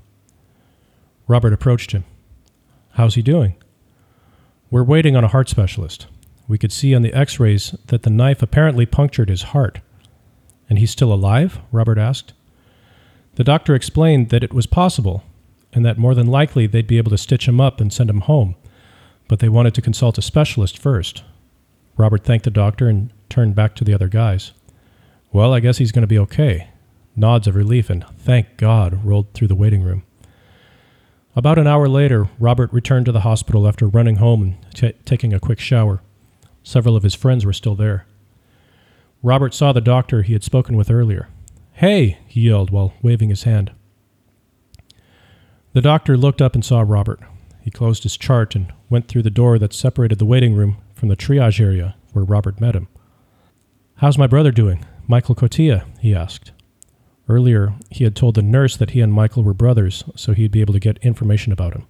Robert 1.29 1.53
approached 1.53 1.93
him. 1.93 2.03
How's 2.95 3.15
he 3.15 3.23
doing? 3.23 3.55
We're 4.73 4.83
waiting 4.83 5.15
on 5.15 5.23
a 5.23 5.29
heart 5.29 5.49
specialist. 5.49 6.09
We 6.49 6.59
could 6.59 6.73
see 6.73 6.97
on 6.97 7.03
the 7.03 7.15
x 7.15 7.39
rays 7.39 7.77
that 7.87 8.03
the 8.03 8.11
knife 8.11 8.43
apparently 8.43 8.85
punctured 8.85 9.29
his 9.29 9.43
heart. 9.43 9.79
And 10.69 10.81
he's 10.81 10.91
still 10.91 11.13
alive? 11.13 11.61
Robert 11.71 11.97
asked. 11.97 12.33
The 13.37 13.45
doctor 13.45 13.77
explained 13.77 14.31
that 14.31 14.43
it 14.43 14.53
was 14.53 14.67
possible, 14.67 15.23
and 15.73 15.85
that 15.87 15.97
more 15.97 16.17
than 16.17 16.27
likely 16.27 16.67
they'd 16.67 16.89
be 16.89 16.99
able 16.99 17.11
to 17.13 17.19
stitch 17.19 17.47
him 17.47 17.61
up 17.61 17.81
and 17.81 17.93
send 17.93 18.11
him 18.11 18.23
home, 18.23 18.57
but 19.29 19.39
they 19.39 19.49
wanted 19.49 19.75
to 19.75 19.83
consult 19.83 20.19
a 20.19 20.23
specialist 20.23 20.77
first. 20.77 21.23
Robert 21.97 22.25
thanked 22.25 22.45
the 22.45 22.51
doctor 22.51 22.89
and 22.89 23.11
turned 23.29 23.55
back 23.55 23.75
to 23.77 23.85
the 23.85 23.95
other 23.95 24.09
guys. 24.09 24.53
Well, 25.33 25.53
I 25.55 25.61
guess 25.61 25.79
he's 25.79 25.93
going 25.93 26.03
to 26.03 26.07
be 26.07 26.19
okay. 26.19 26.69
Nods 27.17 27.47
of 27.47 27.57
relief 27.57 27.91
and 27.91 28.05
thank 28.19 28.57
God 28.57 29.05
rolled 29.05 29.33
through 29.33 29.49
the 29.49 29.55
waiting 29.55 29.83
room. 29.83 30.05
About 31.35 31.59
an 31.59 31.67
hour 31.67 31.89
later, 31.89 32.29
Robert 32.39 32.73
returned 32.73 33.07
to 33.07 33.13
the 33.13 33.21
hospital 33.21 33.67
after 33.67 33.87
running 33.87 34.17
home 34.17 34.43
and 34.43 34.57
t- 34.75 34.93
taking 35.05 35.33
a 35.33 35.41
quick 35.41 35.59
shower. 35.59 36.03
Several 36.63 36.97
of 36.97 37.03
his 37.03 37.15
friends 37.15 37.47
were 37.47 37.55
still 37.55 37.75
there. 37.75 38.07
Robert 39.23 39.55
saw 39.55 39.73
the 39.73 39.81
doctor 39.81 40.23
he 40.23 40.35
had 40.35 40.45
spoken 40.45 40.77
with 40.77 40.91
earlier. 40.91 41.29
Hey, 41.75 42.19
he 42.27 42.43
yelled 42.43 42.71
while 42.71 42.93
waving 43.03 43.31
his 43.31 43.45
hand. 43.45 43.73
The 45.73 45.81
doctor 45.81 46.19
looked 46.19 46.43
up 46.43 46.55
and 46.55 46.65
saw 46.65 46.81
Robert. 46.81 47.21
He 47.63 47.71
closed 47.71 48.03
his 48.03 48.19
chart 48.19 48.55
and 48.55 48.73
went 48.91 49.09
through 49.09 49.23
the 49.23 49.31
door 49.31 49.59
that 49.59 49.73
separated 49.73 50.19
the 50.19 50.27
waiting 50.27 50.55
room 50.55 50.77
from 51.03 51.09
the 51.09 51.17
triage 51.17 51.61
area 51.61 51.97
where 52.13 52.25
Robert 52.25 52.61
met 52.61 52.77
him. 52.77 52.87
How's 53.97 54.17
my 54.17 54.29
brother 54.29 54.53
doing? 54.53 54.87
Michael 55.09 55.35
Cotillo, 55.35 55.83
he 55.99 56.15
asked. 56.15 56.53
Earlier, 57.29 57.75
he 57.91 58.05
had 58.05 58.15
told 58.15 58.37
the 58.37 58.41
nurse 58.43 58.77
that 58.77 58.91
he 58.91 59.01
and 59.01 59.13
Michael 59.13 59.43
were 59.43 59.53
brothers, 59.53 60.05
so 60.15 60.33
he'd 60.33 60.53
be 60.53 60.61
able 60.61 60.75
to 60.75 60.79
get 60.79 60.99
information 60.99 61.53
about 61.53 61.75
him. 61.75 61.89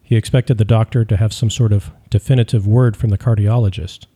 He 0.00 0.16
expected 0.16 0.56
the 0.56 0.64
doctor 0.64 1.04
to 1.04 1.18
have 1.18 1.34
some 1.34 1.50
sort 1.50 1.70
of 1.70 1.90
definitive 2.08 2.66
word 2.66 2.96
from 2.96 3.10
the 3.10 3.18
cardiologist. 3.18 4.06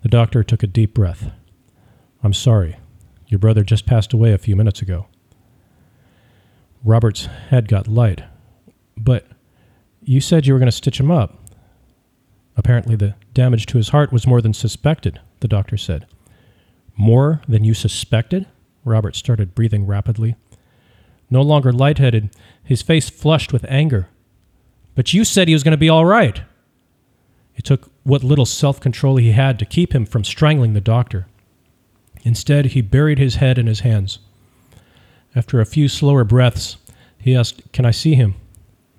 The 0.00 0.08
doctor 0.08 0.42
took 0.42 0.62
a 0.62 0.66
deep 0.66 0.94
breath. 0.94 1.30
I'm 2.22 2.32
sorry. 2.32 2.78
Your 3.26 3.38
brother 3.38 3.64
just 3.64 3.84
passed 3.84 4.14
away 4.14 4.32
a 4.32 4.38
few 4.38 4.56
minutes 4.56 4.80
ago. 4.80 5.08
Robert's 6.82 7.26
head 7.26 7.68
got 7.68 7.86
light. 7.86 8.24
But 8.96 9.26
you 10.00 10.22
said 10.22 10.46
you 10.46 10.54
were 10.54 10.58
going 10.58 10.68
to 10.68 10.72
stitch 10.72 10.98
him 10.98 11.10
up. 11.10 11.36
Apparently, 12.56 12.96
the 12.96 13.14
damage 13.32 13.66
to 13.66 13.78
his 13.78 13.90
heart 13.90 14.12
was 14.12 14.26
more 14.26 14.42
than 14.42 14.52
suspected, 14.52 15.20
the 15.40 15.48
doctor 15.48 15.76
said. 15.76 16.06
More 16.96 17.40
than 17.48 17.64
you 17.64 17.74
suspected? 17.74 18.46
Robert 18.84 19.16
started 19.16 19.54
breathing 19.54 19.86
rapidly. 19.86 20.36
No 21.30 21.42
longer 21.42 21.72
lightheaded, 21.72 22.30
his 22.62 22.82
face 22.82 23.08
flushed 23.08 23.52
with 23.52 23.64
anger. 23.68 24.08
But 24.94 25.14
you 25.14 25.24
said 25.24 25.48
he 25.48 25.54
was 25.54 25.62
going 25.62 25.72
to 25.72 25.78
be 25.78 25.88
all 25.88 26.04
right. 26.04 26.42
It 27.54 27.64
took 27.64 27.90
what 28.04 28.24
little 28.24 28.46
self 28.46 28.80
control 28.80 29.16
he 29.16 29.32
had 29.32 29.58
to 29.58 29.64
keep 29.64 29.94
him 29.94 30.06
from 30.06 30.24
strangling 30.24 30.72
the 30.72 30.80
doctor. 30.80 31.26
Instead, 32.22 32.66
he 32.66 32.80
buried 32.80 33.18
his 33.18 33.36
head 33.36 33.58
in 33.58 33.66
his 33.66 33.80
hands. 33.80 34.18
After 35.34 35.60
a 35.60 35.66
few 35.66 35.88
slower 35.88 36.24
breaths, 36.24 36.76
he 37.18 37.36
asked, 37.36 37.72
Can 37.72 37.86
I 37.86 37.92
see 37.92 38.14
him? 38.14 38.34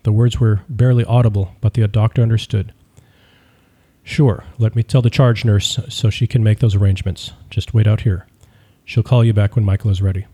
The 0.03 0.12
words 0.12 0.39
were 0.39 0.62
barely 0.70 1.03
audible, 1.05 1.55
but 1.62 1.74
the 1.74 1.88
doctor 1.88 2.22
understood. 2.22 2.74
Sure, 4.03 4.43
let 4.58 4.75
me 4.75 4.84
tell 4.84 5.01
the 5.01 5.10
charge 5.10 5.46
nurse 5.46 5.79
so 5.89 6.10
she 6.10 6.27
can 6.27 6.43
make 6.43 6.60
those 6.60 6.75
arrangements. 6.75 7.31
Just 7.50 7.74
wait 7.74 7.88
out 7.88 8.01
here. 8.01 8.27
She'll 8.84 9.03
call 9.03 9.24
you 9.24 9.34
back 9.34 9.55
when 9.55 9.65
Michael 9.65 9.91
is 9.91 10.01
ready. 10.01 10.25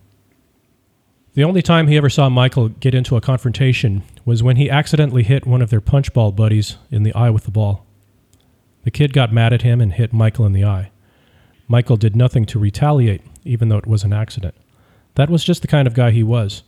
The 1.34 1.44
only 1.44 1.62
time 1.62 1.88
he 1.88 1.98
ever 1.98 2.10
saw 2.10 2.30
Michael 2.30 2.70
get 2.70 2.96
into 2.96 3.16
a 3.16 3.22
confrontation 3.22 4.02
was 4.26 4.42
when 4.42 4.56
he 4.56 4.70
accidentally 4.70 5.22
hit 5.22 5.46
one 5.46 5.62
of 5.62 5.70
their 5.70 5.82
punchball 5.82 6.36
buddies 6.36 6.78
in 6.90 7.04
the 7.04 7.14
eye 7.14 7.30
with 7.30 7.44
the 7.44 7.52
ball. 7.52 7.86
The 8.84 8.92
kid 8.92 9.14
got 9.14 9.34
mad 9.34 9.54
at 9.54 9.62
him 9.62 9.80
and 9.80 9.94
hit 9.94 10.14
Michael 10.14 10.46
in 10.46 10.54
the 10.54 10.66
eye. 10.66 10.90
Michael 11.68 11.98
did 11.98 12.16
nothing 12.16 12.46
to 12.46 12.58
retaliate, 12.58 13.22
even 13.44 13.70
though 13.70 13.78
it 13.78 13.86
was 13.86 14.04
an 14.04 14.14
accident. 14.14 14.56
That 15.16 15.30
was 15.30 15.44
just 15.44 15.62
the 15.62 15.68
kind 15.68 15.88
of 15.88 15.94
guy 15.94 16.12
he 16.12 16.24
was. 16.24 16.64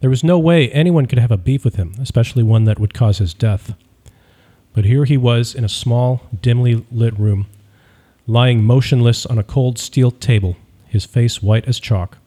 There 0.00 0.10
was 0.10 0.24
no 0.24 0.38
way 0.38 0.70
anyone 0.70 1.06
could 1.06 1.20
have 1.20 1.30
a 1.30 1.36
beef 1.36 1.64
with 1.64 1.76
him, 1.76 1.94
especially 2.00 2.42
one 2.42 2.64
that 2.64 2.80
would 2.80 2.94
cause 2.94 3.18
his 3.18 3.34
death. 3.34 3.74
But 4.74 4.84
here 4.84 5.04
he 5.04 5.16
was 5.16 5.54
in 5.54 5.64
a 5.64 5.68
small, 5.68 6.22
dimly 6.40 6.86
lit 6.90 7.18
room, 7.18 7.46
lying 8.26 8.64
motionless 8.64 9.26
on 9.26 9.38
a 9.38 9.42
cold 9.42 9.78
steel 9.78 10.10
table, 10.10 10.56
his 10.86 11.04
face 11.04 11.42
white 11.42 11.66
as 11.66 11.78
chalk. 11.78 12.18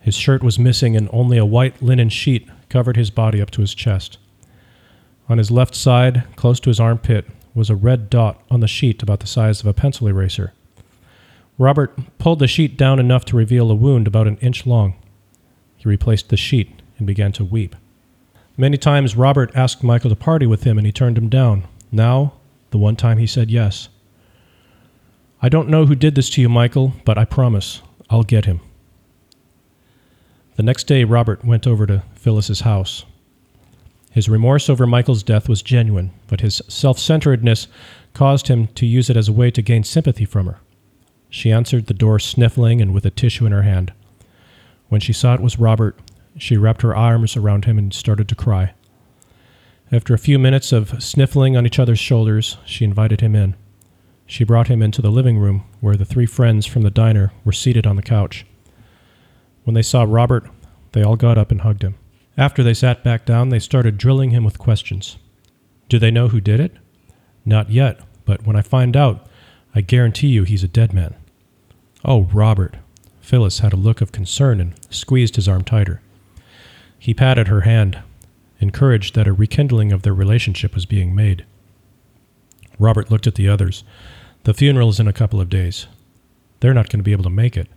His 0.00 0.14
shirt 0.14 0.42
was 0.42 0.58
missing, 0.58 0.96
and 0.96 1.08
only 1.12 1.36
a 1.38 1.44
white 1.44 1.82
linen 1.82 2.08
sheet 2.08 2.48
covered 2.68 2.96
his 2.96 3.10
body 3.10 3.42
up 3.42 3.50
to 3.50 3.60
his 3.60 3.74
chest. 3.74 4.18
On 5.28 5.38
his 5.38 5.50
left 5.50 5.74
side, 5.74 6.24
close 6.36 6.60
to 6.60 6.70
his 6.70 6.80
armpit, 6.80 7.26
was 7.54 7.68
a 7.68 7.76
red 7.76 8.08
dot 8.10 8.40
on 8.50 8.60
the 8.60 8.68
sheet 8.68 9.02
about 9.02 9.20
the 9.20 9.26
size 9.26 9.60
of 9.60 9.66
a 9.66 9.74
pencil 9.74 10.06
eraser. 10.08 10.52
Robert 11.58 11.98
pulled 12.18 12.38
the 12.38 12.48
sheet 12.48 12.76
down 12.76 12.98
enough 12.98 13.24
to 13.26 13.36
reveal 13.36 13.70
a 13.70 13.74
wound 13.74 14.06
about 14.06 14.26
an 14.26 14.38
inch 14.38 14.66
long. 14.66 14.94
He 15.76 15.88
replaced 15.88 16.28
the 16.28 16.36
sheet 16.36 16.80
and 16.96 17.06
began 17.06 17.32
to 17.32 17.44
weep. 17.44 17.76
Many 18.60 18.76
times 18.76 19.16
Robert 19.16 19.50
asked 19.54 19.82
Michael 19.82 20.10
to 20.10 20.16
party 20.16 20.44
with 20.44 20.64
him 20.64 20.76
and 20.76 20.86
he 20.86 20.92
turned 20.92 21.16
him 21.16 21.30
down. 21.30 21.66
Now, 21.90 22.34
the 22.72 22.76
one 22.76 22.94
time 22.94 23.16
he 23.16 23.26
said 23.26 23.50
yes. 23.50 23.88
I 25.40 25.48
don't 25.48 25.70
know 25.70 25.86
who 25.86 25.94
did 25.94 26.14
this 26.14 26.28
to 26.28 26.42
you, 26.42 26.50
Michael, 26.50 26.92
but 27.06 27.16
I 27.16 27.24
promise 27.24 27.80
I'll 28.10 28.22
get 28.22 28.44
him. 28.44 28.60
The 30.56 30.62
next 30.62 30.84
day, 30.84 31.04
Robert 31.04 31.42
went 31.42 31.66
over 31.66 31.86
to 31.86 32.02
Phyllis's 32.14 32.60
house. 32.60 33.06
His 34.10 34.28
remorse 34.28 34.68
over 34.68 34.86
Michael's 34.86 35.22
death 35.22 35.48
was 35.48 35.62
genuine, 35.62 36.10
but 36.26 36.42
his 36.42 36.60
self 36.68 36.98
centeredness 36.98 37.66
caused 38.12 38.48
him 38.48 38.66
to 38.74 38.84
use 38.84 39.08
it 39.08 39.16
as 39.16 39.26
a 39.30 39.32
way 39.32 39.50
to 39.50 39.62
gain 39.62 39.84
sympathy 39.84 40.26
from 40.26 40.44
her. 40.44 40.58
She 41.30 41.50
answered 41.50 41.86
the 41.86 41.94
door 41.94 42.18
sniffling 42.18 42.82
and 42.82 42.92
with 42.92 43.06
a 43.06 43.10
tissue 43.10 43.46
in 43.46 43.52
her 43.52 43.62
hand. 43.62 43.94
When 44.90 45.00
she 45.00 45.14
saw 45.14 45.32
it 45.32 45.40
was 45.40 45.58
Robert, 45.58 45.98
she 46.40 46.56
wrapped 46.56 46.82
her 46.82 46.96
arms 46.96 47.36
around 47.36 47.66
him 47.66 47.78
and 47.78 47.92
started 47.92 48.26
to 48.28 48.34
cry. 48.34 48.72
After 49.92 50.14
a 50.14 50.18
few 50.18 50.38
minutes 50.38 50.72
of 50.72 51.02
sniffling 51.02 51.56
on 51.56 51.66
each 51.66 51.78
other's 51.78 51.98
shoulders, 51.98 52.56
she 52.64 52.84
invited 52.84 53.20
him 53.20 53.34
in. 53.34 53.56
She 54.24 54.44
brought 54.44 54.68
him 54.68 54.80
into 54.80 55.02
the 55.02 55.10
living 55.10 55.38
room 55.38 55.64
where 55.80 55.96
the 55.96 56.04
three 56.04 56.26
friends 56.26 56.64
from 56.64 56.82
the 56.82 56.90
diner 56.90 57.32
were 57.44 57.52
seated 57.52 57.86
on 57.86 57.96
the 57.96 58.02
couch. 58.02 58.46
When 59.64 59.74
they 59.74 59.82
saw 59.82 60.04
Robert, 60.04 60.48
they 60.92 61.02
all 61.02 61.16
got 61.16 61.36
up 61.36 61.50
and 61.50 61.60
hugged 61.60 61.82
him. 61.82 61.96
After 62.38 62.62
they 62.62 62.72
sat 62.72 63.04
back 63.04 63.26
down, 63.26 63.50
they 63.50 63.58
started 63.58 63.98
drilling 63.98 64.30
him 64.30 64.44
with 64.44 64.58
questions. 64.58 65.18
Do 65.90 65.98
they 65.98 66.10
know 66.10 66.28
who 66.28 66.40
did 66.40 66.60
it? 66.60 66.72
Not 67.44 67.70
yet, 67.70 68.00
but 68.24 68.46
when 68.46 68.56
I 68.56 68.62
find 68.62 68.96
out, 68.96 69.26
I 69.74 69.82
guarantee 69.82 70.28
you 70.28 70.44
he's 70.44 70.64
a 70.64 70.68
dead 70.68 70.94
man. 70.94 71.16
Oh, 72.02 72.22
Robert. 72.32 72.76
Phyllis 73.20 73.58
had 73.58 73.72
a 73.72 73.76
look 73.76 74.00
of 74.00 74.12
concern 74.12 74.60
and 74.60 74.74
squeezed 74.88 75.36
his 75.36 75.48
arm 75.48 75.64
tighter. 75.64 76.00
He 77.00 77.14
patted 77.14 77.48
her 77.48 77.62
hand, 77.62 77.98
encouraged 78.60 79.14
that 79.14 79.26
a 79.26 79.32
rekindling 79.32 79.90
of 79.90 80.02
their 80.02 80.12
relationship 80.12 80.74
was 80.74 80.84
being 80.84 81.14
made. 81.14 81.46
Robert 82.78 83.10
looked 83.10 83.26
at 83.26 83.36
the 83.36 83.48
others. 83.48 83.84
The 84.44 84.52
funeral 84.52 84.90
is 84.90 85.00
in 85.00 85.08
a 85.08 85.12
couple 85.14 85.40
of 85.40 85.48
days. 85.48 85.86
They're 86.60 86.74
not 86.74 86.90
going 86.90 86.98
to 86.98 87.04
be 87.04 87.12
able 87.12 87.24
to 87.24 87.30
make 87.30 87.56
it. 87.56 87.68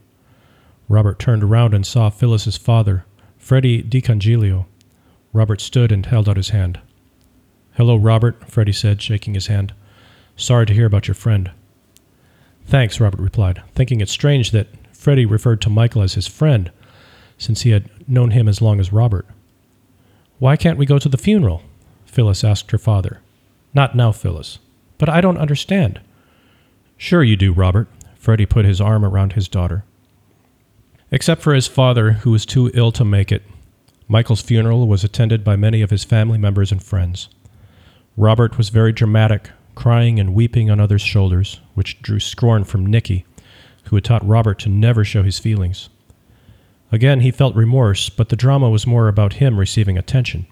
Robert 0.90 1.20
turned 1.20 1.42
around 1.42 1.74
and 1.74 1.88
saw 1.88 2.10
Phyllis's 2.10 2.58
father, 2.58 3.06
Freddie 3.38 3.82
DiCangilio. 3.82 4.66
Robert 5.32 5.62
stood 5.62 5.94
and 5.94 6.06
held 6.06 6.28
out 6.28 6.36
his 6.36 6.50
hand. 6.50 6.82
Hello, 7.76 7.96
Robert, 7.96 8.50
Freddie 8.50 8.74
said, 8.74 9.02
shaking 9.02 9.36
his 9.36 9.48
hand. 9.48 9.74
Sorry 10.36 10.66
to 10.66 10.74
hear 10.74 10.86
about 10.86 11.08
your 11.08 11.16
friend. 11.16 11.50
Thanks, 12.66 13.00
Robert 13.00 13.22
replied, 13.22 13.64
thinking 13.74 14.02
it 14.02 14.10
strange 14.10 14.52
that 14.52 14.68
Freddie 14.92 15.26
referred 15.26 15.62
to 15.62 15.70
Michael 15.70 16.02
as 16.02 16.16
his 16.16 16.28
friend 16.28 16.72
since 17.44 17.62
he 17.62 17.72
had 17.72 17.90
known 18.08 18.32
him 18.32 18.48
as 18.48 18.62
long 18.62 18.80
as 18.80 18.94
Robert. 18.94 19.28
Why 20.40 20.56
can't 20.56 20.78
we 20.78 20.86
go 20.86 21.00
to 21.00 21.10
the 21.10 21.18
funeral? 21.18 21.62
Phyllis 22.06 22.44
asked 22.44 22.72
her 22.72 22.78
father. 22.78 23.20
Not 23.74 23.96
now, 23.96 24.12
Phyllis. 24.12 24.60
But 24.98 25.10
I 25.10 25.22
don't 25.22 25.38
understand. 25.38 26.00
Sure 26.98 27.24
you 27.24 27.36
do, 27.36 27.52
Robert. 27.52 27.88
Freddie 28.16 28.46
put 28.46 28.66
his 28.66 28.80
arm 28.80 29.04
around 29.04 29.34
his 29.34 29.48
daughter. 29.48 29.84
Except 31.12 31.42
for 31.42 31.54
his 31.54 31.68
father, 31.68 32.14
who 32.14 32.32
was 32.32 32.46
too 32.46 32.72
ill 32.74 32.92
to 32.94 33.06
make 33.06 33.32
it, 33.32 33.44
Michael's 34.08 34.42
funeral 34.42 34.88
was 34.88 35.04
attended 35.04 35.44
by 35.44 35.56
many 35.56 35.82
of 35.82 35.90
his 35.90 36.04
family 36.04 36.38
members 36.38 36.72
and 36.72 36.82
friends. 36.82 37.30
Robert 38.16 38.58
was 38.58 38.70
very 38.70 38.92
dramatic, 38.92 39.50
crying 39.76 40.20
and 40.20 40.34
weeping 40.34 40.70
on 40.70 40.80
others' 40.80 41.02
shoulders, 41.02 41.60
which 41.74 42.02
drew 42.02 42.20
scorn 42.20 42.64
from 42.64 42.86
Nicky, 42.86 43.26
who 43.86 43.96
had 43.96 44.04
taught 44.04 44.28
Robert 44.28 44.60
to 44.60 44.70
never 44.70 45.04
show 45.04 45.24
his 45.24 45.40
feelings. 45.40 45.90
Again, 46.94 47.22
he 47.22 47.32
felt 47.32 47.56
remorse, 47.56 48.10
but 48.10 48.30
the 48.30 48.36
drama 48.36 48.70
was 48.70 48.86
more 48.86 49.08
about 49.08 49.34
him 49.34 49.60
receiving 49.60 49.98
attention. 49.98 50.46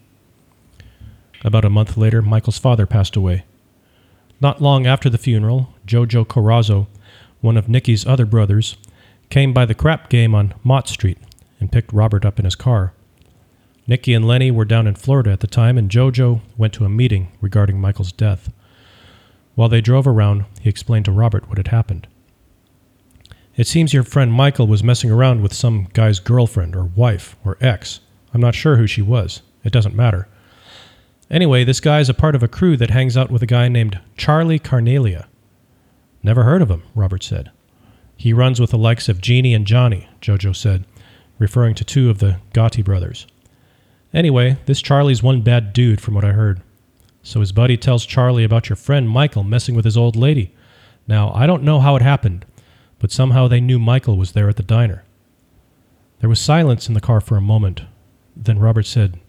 About 1.45 1.63
a 1.63 1.69
month 1.69 1.97
later, 1.97 2.23
Michael's 2.23 2.57
father 2.57 2.87
passed 2.87 3.15
away. 3.15 3.45
Not 4.41 4.59
long 4.59 4.87
after 4.87 5.07
the 5.07 5.19
funeral, 5.19 5.75
Jojo 5.85 6.25
Corozzo, 6.25 6.87
one 7.41 7.57
of 7.57 7.69
Nicky's 7.69 8.07
other 8.07 8.25
brothers, 8.25 8.75
came 9.29 9.53
by 9.53 9.67
the 9.67 9.75
crap 9.75 10.09
game 10.09 10.33
on 10.33 10.55
Mott 10.63 10.87
Street 10.87 11.19
and 11.59 11.71
picked 11.71 11.93
Robert 11.93 12.25
up 12.25 12.39
in 12.39 12.45
his 12.45 12.55
car. 12.55 12.93
Nicky 13.85 14.15
and 14.15 14.27
Lenny 14.27 14.49
were 14.49 14.65
down 14.65 14.87
in 14.87 14.95
Florida 14.95 15.29
at 15.29 15.41
the 15.41 15.47
time, 15.47 15.77
and 15.77 15.91
Jojo 15.91 16.41
went 16.57 16.73
to 16.73 16.85
a 16.85 16.89
meeting 16.89 17.31
regarding 17.39 17.79
Michael's 17.79 18.11
death. 18.11 18.51
While 19.53 19.69
they 19.69 19.79
drove 19.79 20.07
around, 20.07 20.45
he 20.59 20.69
explained 20.69 21.05
to 21.05 21.11
Robert 21.11 21.47
what 21.47 21.59
had 21.59 21.67
happened. 21.67 22.07
It 23.61 23.67
seems 23.67 23.93
your 23.93 24.01
friend 24.01 24.33
Michael 24.33 24.65
was 24.65 24.83
messing 24.83 25.11
around 25.11 25.43
with 25.43 25.53
some 25.53 25.87
guy's 25.93 26.19
girlfriend 26.19 26.75
or 26.75 26.85
wife 26.85 27.35
or 27.45 27.59
ex. 27.61 27.99
I'm 28.33 28.41
not 28.41 28.55
sure 28.55 28.77
who 28.77 28.87
she 28.87 29.03
was. 29.03 29.43
It 29.63 29.71
doesn't 29.71 29.93
matter. 29.93 30.27
Anyway, 31.29 31.63
this 31.63 31.79
guy 31.79 31.99
is 31.99 32.09
a 32.09 32.15
part 32.15 32.33
of 32.33 32.41
a 32.41 32.47
crew 32.47 32.75
that 32.77 32.89
hangs 32.89 33.15
out 33.15 33.29
with 33.29 33.43
a 33.43 33.45
guy 33.45 33.67
named 33.67 33.99
Charlie 34.17 34.57
Carneglia. 34.57 35.27
Never 36.23 36.41
heard 36.41 36.63
of 36.63 36.71
him, 36.71 36.81
Robert 36.95 37.21
said. 37.21 37.51
He 38.17 38.33
runs 38.33 38.59
with 38.59 38.71
the 38.71 38.79
likes 38.79 39.07
of 39.07 39.21
Jeannie 39.21 39.53
and 39.53 39.67
Johnny, 39.67 40.09
Jojo 40.21 40.55
said, 40.55 40.83
referring 41.37 41.75
to 41.75 41.85
two 41.85 42.09
of 42.09 42.17
the 42.17 42.39
Gotti 42.55 42.83
brothers. 42.83 43.27
Anyway, 44.11 44.57
this 44.65 44.81
Charlie's 44.81 45.21
one 45.21 45.43
bad 45.43 45.71
dude 45.71 46.01
from 46.01 46.15
what 46.15 46.25
I 46.25 46.31
heard. 46.31 46.63
So 47.21 47.41
his 47.41 47.51
buddy 47.51 47.77
tells 47.77 48.07
Charlie 48.07 48.43
about 48.43 48.69
your 48.69 48.75
friend 48.75 49.07
Michael 49.07 49.43
messing 49.43 49.75
with 49.75 49.85
his 49.85 49.97
old 49.97 50.15
lady. 50.15 50.51
Now, 51.07 51.31
I 51.35 51.45
don't 51.45 51.61
know 51.61 51.79
how 51.79 51.95
it 51.95 52.01
happened, 52.01 52.43
but 53.01 53.11
somehow 53.11 53.47
they 53.47 53.59
knew 53.59 53.79
Michael 53.79 54.15
was 54.15 54.33
there 54.33 54.47
at 54.47 54.57
the 54.57 54.63
diner. 54.63 55.03
There 56.19 56.29
was 56.29 56.39
silence 56.39 56.87
in 56.87 56.93
the 56.93 57.01
car 57.01 57.19
for 57.19 57.35
a 57.35 57.41
moment. 57.41 57.81
Then 58.35 58.59
Robert 58.59 58.85
said, 58.85 59.19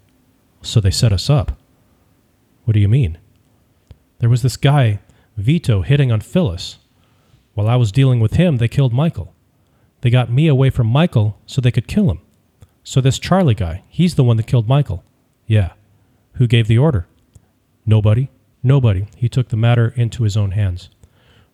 So 0.61 0.79
they 0.79 0.91
set 0.91 1.11
us 1.11 1.31
up. 1.31 1.59
What 2.65 2.75
do 2.75 2.81
you 2.81 2.89
mean? 2.89 3.17
There 4.19 4.29
was 4.29 4.43
this 4.43 4.59
guy, 4.59 5.01
Vito, 5.39 5.81
hitting 5.81 6.13
on 6.13 6.21
Phyllis. 6.21 6.81
While 7.55 7.67
I 7.67 7.77
was 7.77 7.91
dealing 7.91 8.21
with 8.21 8.35
him, 8.35 8.59
they 8.59 8.69
killed 8.69 8.93
Michael. 8.93 9.35
They 10.03 10.11
got 10.11 10.31
me 10.31 10.49
away 10.49 10.69
from 10.69 10.87
Michael 10.87 11.39
so 11.47 11.63
they 11.63 11.71
could 11.71 11.89
kill 11.89 12.11
him. 12.11 12.21
So 12.85 13.01
this 13.01 13.19
Charlie 13.19 13.55
guy, 13.55 13.85
he's 13.89 14.17
the 14.17 14.25
one 14.25 14.37
that 14.37 14.47
killed 14.47 14.69
Michael. 14.69 15.03
Yeah. 15.47 15.73
Who 16.35 16.47
gave 16.47 16.69
the 16.69 16.79
order? 16.79 17.07
Nobody. 17.87 18.29
Nobody. 18.63 19.07
He 19.17 19.31
took 19.31 19.49
the 19.49 19.57
matter 19.57 19.95
into 19.97 20.25
his 20.25 20.37
own 20.37 20.51
hands. 20.51 20.91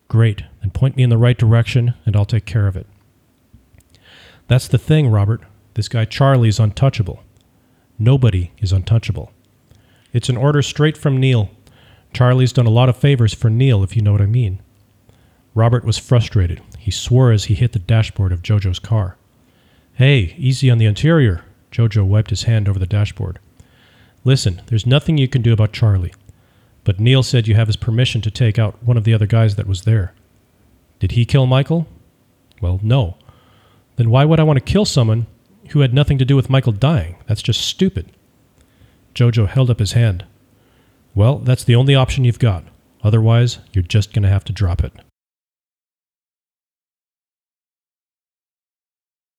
Great. 0.09 0.43
Then 0.59 0.71
point 0.71 0.97
me 0.97 1.03
in 1.03 1.09
the 1.09 1.17
right 1.17 1.37
direction, 1.37 1.93
and 2.05 2.15
I'll 2.15 2.25
take 2.25 2.45
care 2.45 2.67
of 2.67 2.75
it. 2.75 2.87
That's 4.47 4.67
the 4.67 4.77
thing, 4.77 5.07
Robert. 5.07 5.41
This 5.75 5.87
guy 5.87 6.03
Charlie's 6.05 6.59
untouchable. 6.59 7.23
Nobody 7.97 8.51
is 8.57 8.73
untouchable. 8.73 9.31
It's 10.11 10.27
an 10.27 10.35
order 10.35 10.61
straight 10.61 10.97
from 10.97 11.19
Neil. 11.19 11.51
Charlie's 12.13 12.51
done 12.51 12.65
a 12.65 12.71
lot 12.71 12.89
of 12.89 12.97
favors 12.97 13.33
for 13.33 13.49
Neil, 13.49 13.83
if 13.83 13.95
you 13.95 14.01
know 14.01 14.11
what 14.11 14.21
I 14.21 14.25
mean. 14.25 14.61
Robert 15.53 15.85
was 15.85 15.97
frustrated. 15.99 16.61
He 16.79 16.89
swore 16.89 17.31
as 17.31 17.45
he 17.45 17.53
hit 17.53 17.73
the 17.73 17.79
dashboard 17.79 18.31
of 18.31 18.41
Jojo's 18.41 18.79
car. 18.79 19.15
Hey, 19.93 20.33
easy 20.37 20.71
on 20.71 20.79
the 20.79 20.85
interior. 20.85 21.43
Jojo 21.71 22.05
wiped 22.05 22.31
his 22.31 22.43
hand 22.43 22.67
over 22.67 22.79
the 22.79 22.87
dashboard. 22.87 23.37
Listen, 24.23 24.61
there's 24.67 24.87
nothing 24.87 25.17
you 25.17 25.27
can 25.27 25.41
do 25.41 25.53
about 25.53 25.71
Charlie. 25.71 26.13
But 26.89 26.99
Neil 26.99 27.21
said 27.21 27.47
you 27.47 27.53
have 27.53 27.67
his 27.67 27.75
permission 27.75 28.19
to 28.21 28.31
take 28.31 28.57
out 28.57 28.81
one 28.83 28.97
of 28.97 29.03
the 29.03 29.13
other 29.13 29.27
guys 29.27 29.55
that 29.57 29.67
was 29.67 29.83
there. 29.83 30.11
Did 30.97 31.11
he 31.11 31.23
kill 31.23 31.45
Michael? 31.45 31.85
Well, 32.61 32.79
no. 32.81 33.15
Then 33.97 34.09
why 34.09 34.25
would 34.25 34.39
I 34.39 34.43
want 34.43 34.57
to 34.57 34.71
kill 34.73 34.85
someone 34.85 35.27
who 35.69 35.81
had 35.81 35.93
nothing 35.93 36.17
to 36.17 36.25
do 36.25 36.35
with 36.35 36.49
Michael 36.49 36.71
dying? 36.71 37.17
That's 37.27 37.43
just 37.43 37.61
stupid. 37.61 38.11
Jojo 39.13 39.47
held 39.47 39.69
up 39.69 39.77
his 39.77 39.91
hand. 39.91 40.25
Well, 41.13 41.37
that's 41.37 41.63
the 41.63 41.75
only 41.75 41.93
option 41.93 42.25
you've 42.25 42.39
got. 42.39 42.63
Otherwise, 43.03 43.59
you're 43.71 43.83
just 43.83 44.11
going 44.11 44.23
to 44.23 44.29
have 44.29 44.45
to 44.45 44.51
drop 44.51 44.83
it. 44.83 44.91